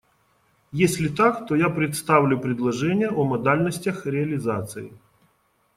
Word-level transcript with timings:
Если 0.71 1.09
так, 1.09 1.45
то 1.45 1.53
я 1.55 1.69
представлю 1.69 2.39
предложение 2.39 3.09
о 3.11 3.23
модальностях 3.23 4.07
реализации. 4.07 4.91